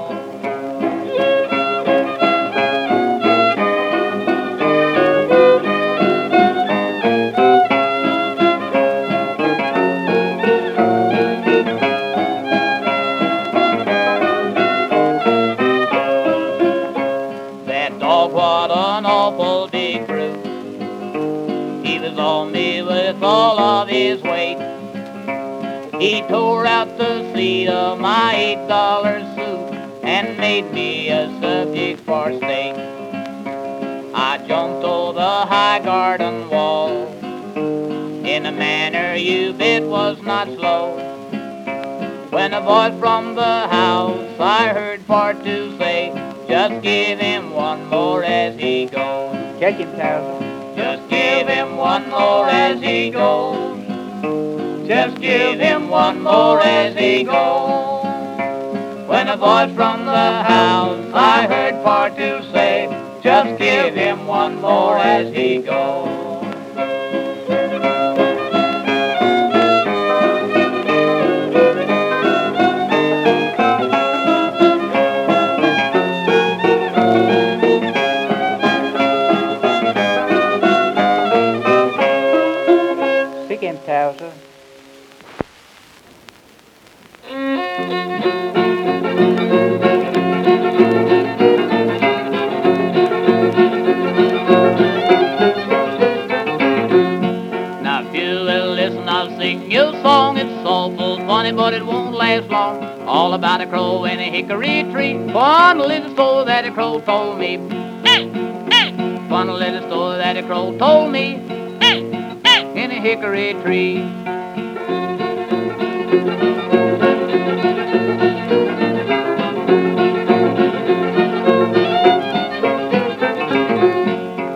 [26.28, 32.32] Tore out the seat of my eight dollar suit and made me a subject for
[32.38, 32.75] steak.
[34.13, 37.07] I jumped over the high garden wall
[38.25, 40.97] in a manner you bet was not slow.
[42.30, 46.11] When a voice from the house I heard for to say,
[46.47, 49.59] just give him one more as he goes.
[49.59, 50.75] Check him, Towser.
[50.75, 53.76] Just give him one more as he goes.
[54.88, 58.06] Just give him one more as he goes.
[59.06, 62.88] When a voice from the house I heard to say,
[63.22, 66.26] just give him one more as he goes.
[101.50, 102.84] Soulful, but it won't last long.
[103.08, 105.14] All about a crow in a hickory tree.
[105.32, 107.58] Fun little story that a crow told me.
[109.30, 111.36] Fun little story that a crow told me.
[112.76, 114.02] In a hickory tree.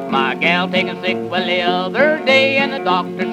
[0.10, 2.11] My gal taken sick well the other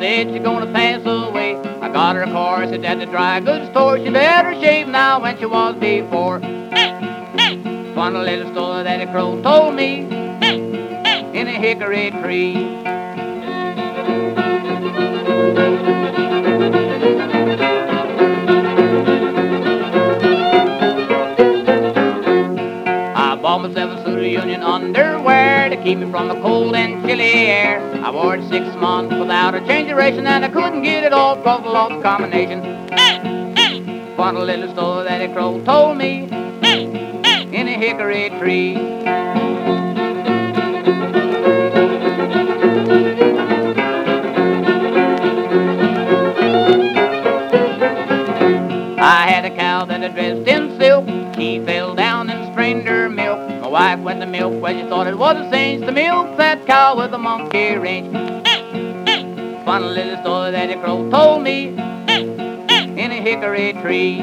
[0.01, 1.57] said she's gonna pass away.
[1.81, 3.99] I got her a corset at the dry goods store.
[3.99, 6.41] She better shave now when she was before.
[7.95, 10.01] Funny little story that a crow told me
[11.39, 12.99] in a hickory tree.
[24.37, 27.81] Of union underwear to keep me from the cold and chilly air.
[28.05, 31.12] I wore it six months without a change of ration, and I couldn't get it
[31.12, 32.62] off cause I lost the combination.
[34.16, 38.76] Found a little story that a crow told me in a hickory tree.
[49.01, 50.68] I had a cow that had dressed in
[53.79, 56.97] wife went the milk where she thought it was a cinch to milk that cow
[56.97, 58.12] with a monkey wrench.
[59.64, 64.20] Fun little story that a crow told me in a hickory tree.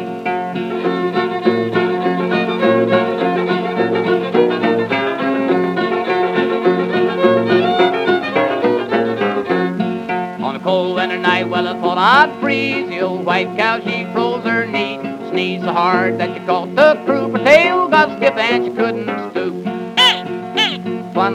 [10.44, 12.90] On a cold winter night, well, I thought I'd freeze.
[12.90, 15.00] The old white cow, she froze her knee.
[15.30, 17.32] Sneezed so hard that she caught the croup.
[17.38, 19.15] Her tail got stiff and she couldn't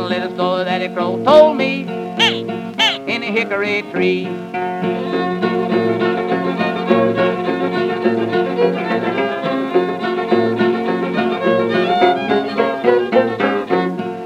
[0.01, 0.09] stoop.
[0.09, 1.83] Fun little story that a crow told me
[3.07, 4.25] in a hickory tree.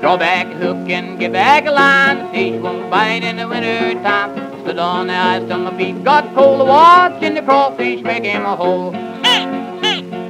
[0.01, 2.19] Draw back a hook and get back a line.
[2.19, 4.63] The fish won't bite in the winter time.
[4.63, 6.67] Stood on the ice till my feet got cold.
[6.67, 8.93] Watching the crawfish him a hole.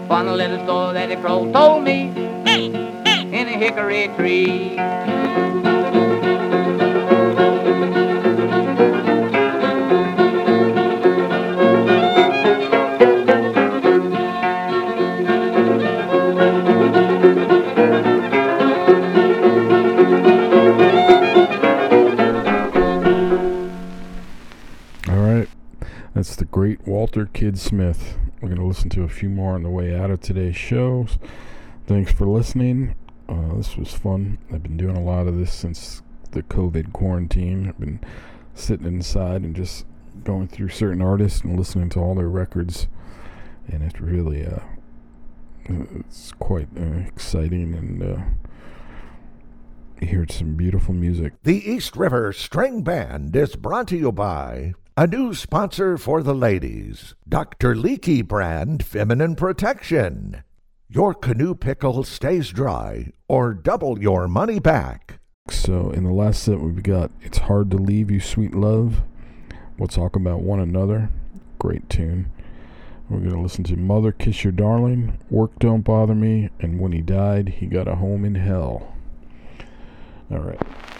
[0.09, 2.03] Fun little story that the crow told me
[2.47, 5.14] in a hickory tree.
[27.15, 28.19] Walter Kid Smith.
[28.41, 31.17] We're going to listen to a few more on the way out of today's shows.
[31.87, 32.97] Thanks for listening.
[33.29, 34.39] Uh, this was fun.
[34.53, 36.03] I've been doing a lot of this since
[36.33, 37.69] the COVID quarantine.
[37.69, 38.01] I've been
[38.53, 39.87] sitting inside and just
[40.25, 42.89] going through certain artists and listening to all their records.
[43.69, 44.65] And it's really, uh,
[45.67, 48.23] it's quite uh, exciting and uh,
[50.01, 51.35] you hear some beautiful music.
[51.45, 56.35] The East River String Band is brought to you by a new sponsor for the
[56.35, 57.75] ladies, Dr.
[57.75, 60.45] Leaky Brand Feminine Protection.
[60.89, 65.19] Your canoe pickle stays dry or double your money back.
[65.51, 69.03] So in the last set we've got It's Hard to Leave You Sweet Love.
[69.79, 71.11] We'll talk about one another.
[71.59, 72.31] Great tune.
[73.11, 77.01] We're gonna listen to Mother Kiss Your Darling, Work Don't Bother Me, and When He
[77.03, 78.95] Died, He Got a Home in Hell.
[80.31, 80.61] Alright.
[80.63, 80.94] I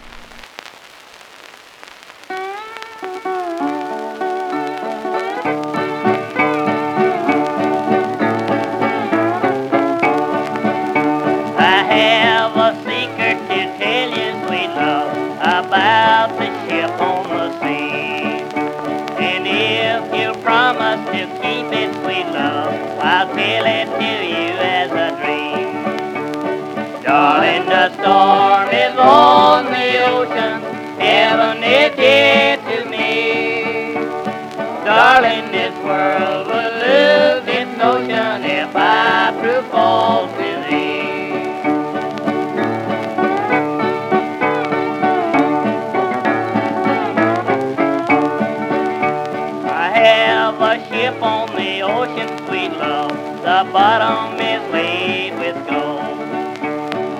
[53.97, 56.17] bottom is laid with gold.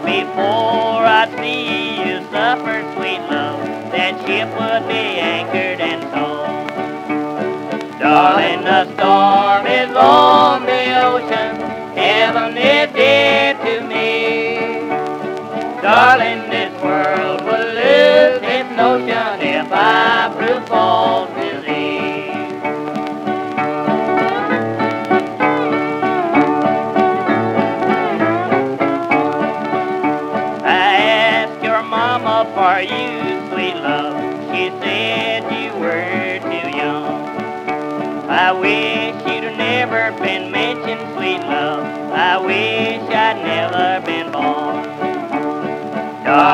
[0.03, 3.63] Before I see you suffer, sweet love,
[3.93, 5.05] that ship would be
[5.36, 6.67] anchored and sold.
[7.99, 10.64] Darling, the storm is on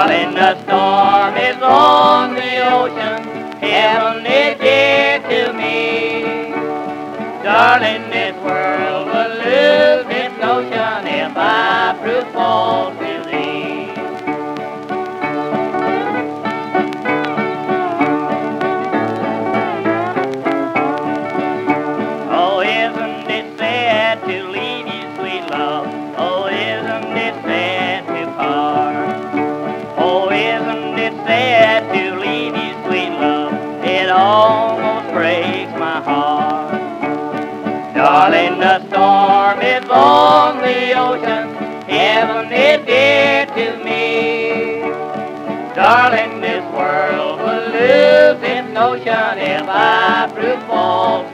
[0.02, 3.22] Darling, the storm is on the ocean.
[3.62, 4.11] Heaven
[39.52, 44.80] from its lonely ocean, heaven is dear to me.
[45.76, 51.31] Darling, this world will lose its notion if I prove false.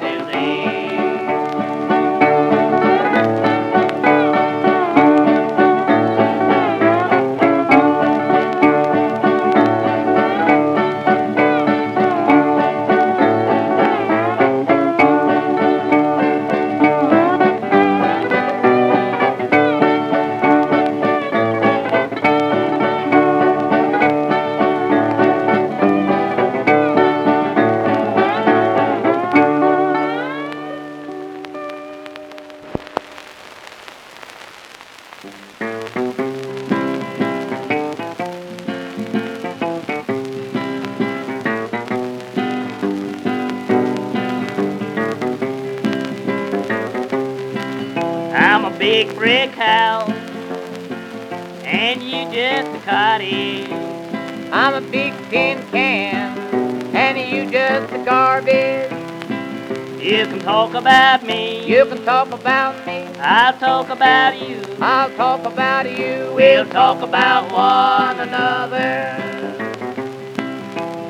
[60.57, 64.59] Talk about me, You can talk about me, I'll talk about you.
[64.81, 66.33] I'll talk about you.
[66.33, 69.13] We'll talk about one another.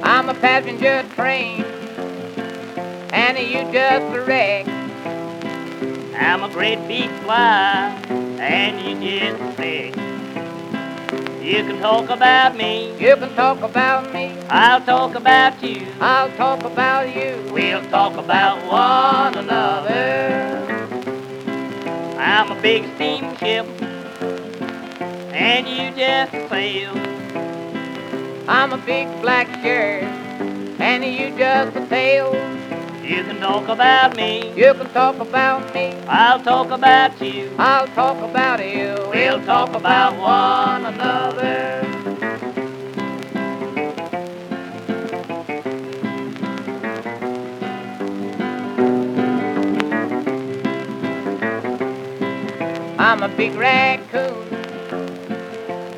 [0.03, 1.63] I'm a passenger train,
[3.13, 4.67] and you just a wreck.
[6.13, 7.97] I'm a great big fly,
[8.41, 10.06] and you just a speck.
[11.47, 15.87] You can talk about me, You can talk about me, I'll talk about you.
[16.01, 17.41] I'll talk about you.
[17.53, 20.67] We'll talk about one another.
[22.19, 23.65] I'm a big steamship,
[25.31, 26.91] and you just sail.
[28.49, 32.56] I'm a big black shirt, and you just a tail.
[33.07, 37.55] You can talk about me, You can talk about me, I'll talk about you.
[37.57, 38.97] I'll talk about you.
[39.09, 41.83] We'll talk about one another.
[52.99, 54.53] I'm a big raccoon,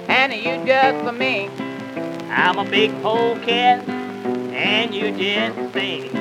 [0.08, 1.50] and you just for me.
[2.30, 6.19] I'm a big polecat, and you just sing.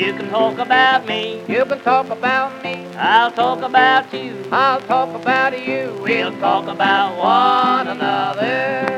[0.00, 4.48] You can talk about me, You can talk about me, I'll talk about you.
[4.50, 6.00] I'll talk about you.
[6.02, 8.89] We'll talk about one another.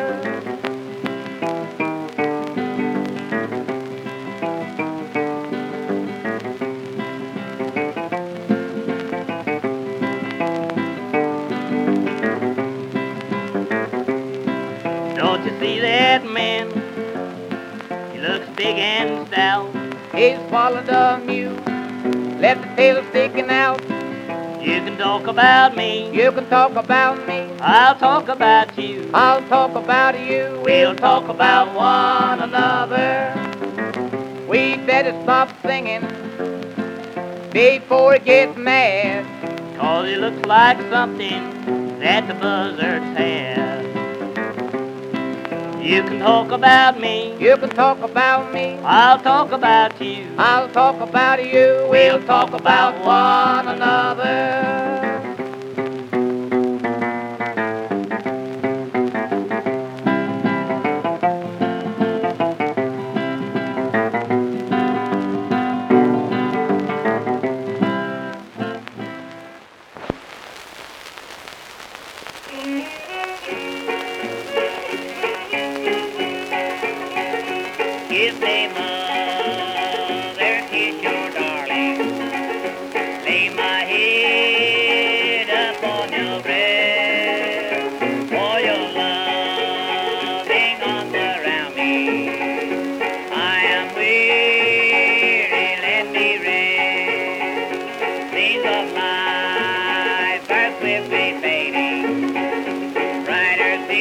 [25.13, 29.11] Talk about me, You can talk about me, I'll talk about you.
[29.13, 30.59] I'll talk about you.
[30.65, 33.35] We'll talk about one another.
[34.49, 36.01] We better stop singing
[37.53, 39.27] before it gets mad.
[39.77, 43.85] Cause it looks like something that the buzzards have.
[45.85, 50.35] You can talk about me, You can talk about me, I'll talk about you.
[50.39, 51.87] I'll talk about you.
[51.91, 54.92] We'll talk about one another.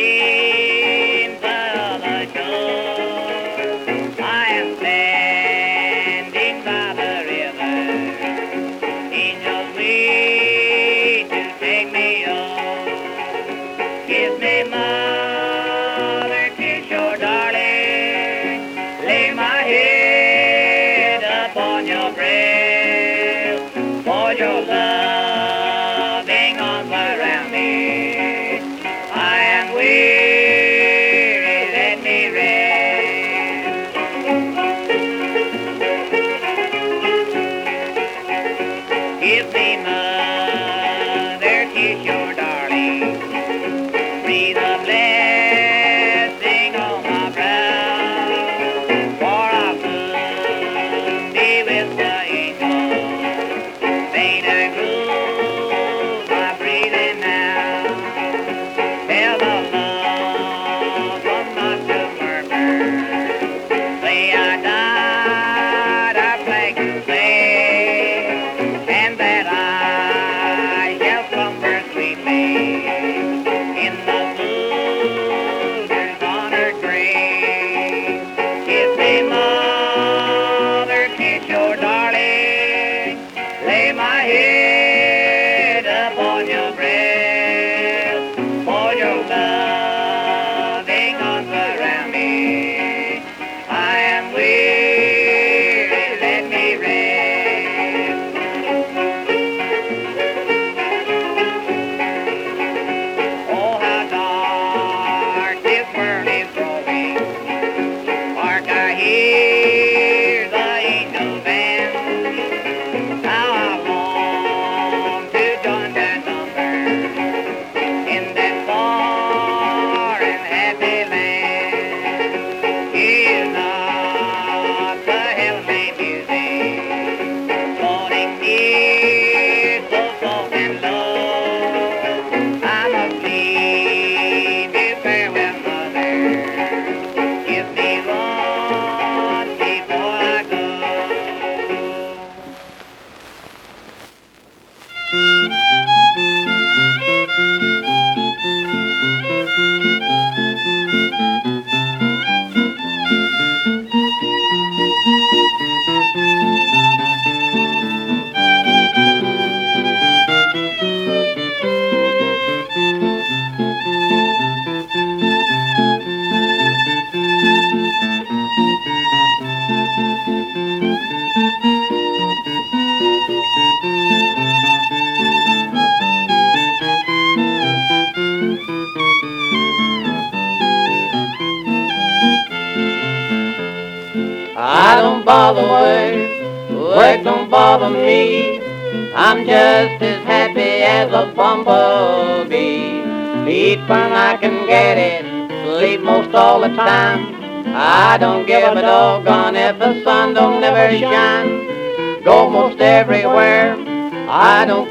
[0.01, 0.40] Brighter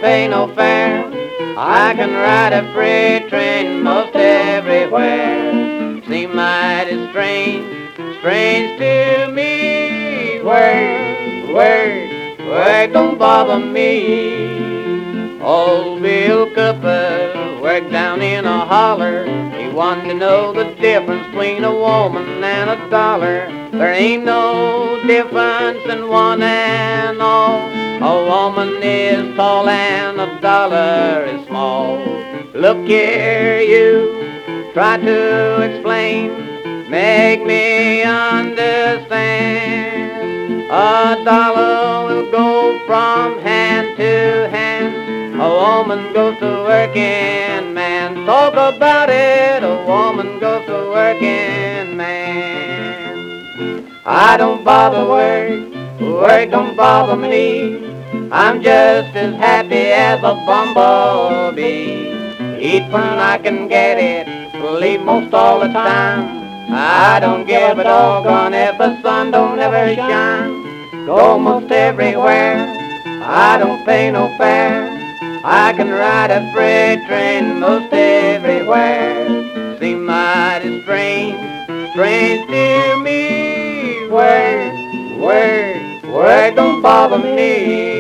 [0.01, 1.07] pay no fare.
[1.57, 6.03] I can ride a freight train most everywhere.
[6.09, 7.67] Seem mighty strange,
[8.19, 10.41] strange to me.
[10.43, 15.39] Work, work, work don't bother me.
[15.41, 19.27] Old Bill Cooper worked down in a holler.
[19.59, 23.47] He wanted to know the difference between a woman and a dollar.
[23.71, 27.80] There ain't no difference in one and all.
[28.03, 31.99] A woman is tall and a dollar is small.
[32.55, 36.31] Look here, you try to explain,
[36.89, 39.21] make me understand.
[40.71, 45.39] A dollar will go from hand to hand.
[45.39, 48.25] A woman goes to working man.
[48.25, 49.63] Talk about it.
[49.63, 53.85] A woman goes to working man.
[54.07, 55.80] I don't bother work.
[56.01, 57.77] Work don't bother me.
[58.33, 62.09] I'm just as happy as a bumblebee.
[62.59, 66.73] Eat when I can get it, sleep most all the time.
[66.73, 71.05] I don't give a doggone if the sun don't ever shine.
[71.05, 72.57] Go most everywhere,
[73.23, 74.89] I don't pay no fare.
[75.45, 79.27] I can ride a freight train most everywhere.
[79.79, 81.39] Seem mighty strange,
[81.93, 84.09] strange to me.
[84.09, 84.75] Work,
[86.11, 88.00] work don't bother me.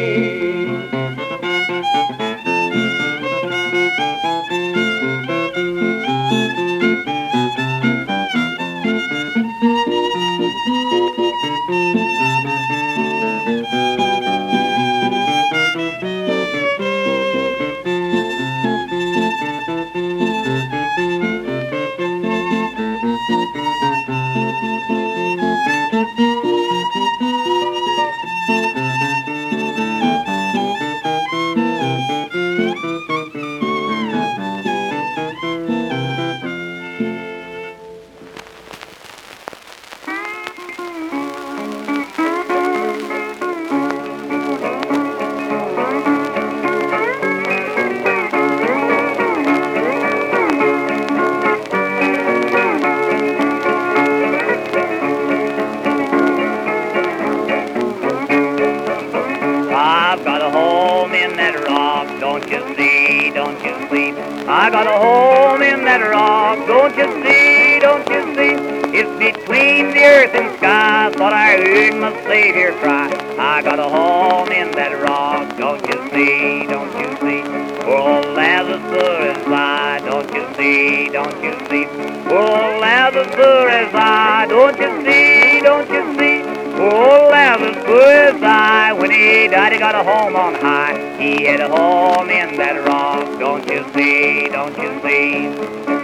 [71.61, 73.09] Heard my Savior cry.
[73.39, 77.43] I got a home in that rock, don't you see, don't you see?
[77.87, 81.87] Oh, Lazarus is I, don't you see, don't you see?
[82.31, 86.61] Oh, Lazarus is I, don't you see, don't you see?
[86.83, 88.93] Oh, Lazarus was I.
[88.95, 91.19] When he died, he got a home on high.
[91.19, 93.39] He had a home in that rock.
[93.39, 94.49] Don't you see?
[94.49, 96.00] Don't you see?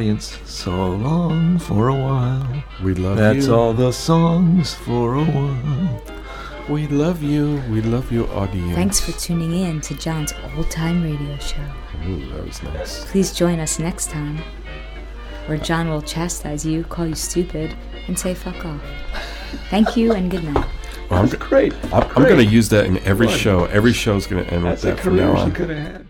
[0.00, 2.62] Audience, so long for a while.
[2.84, 3.40] We love That's you.
[3.40, 6.02] That's all the songs for a while.
[6.68, 7.62] We love you.
[7.70, 8.74] We love you, audience.
[8.74, 11.64] Thanks for tuning in to John's old time radio show.
[12.06, 13.06] Ooh, that was nice.
[13.10, 14.36] Please join us next time,
[15.46, 17.74] where John will chastise you, call you stupid,
[18.06, 18.82] and say fuck off.
[19.70, 20.66] Thank you and good night.
[21.08, 21.72] Well, I'm, That's great.
[21.94, 23.38] I'm, I'm going to use that in every What?
[23.38, 23.64] show.
[23.66, 25.52] Every show is going to end with That's a that from now career she on.
[25.52, 26.05] could have had.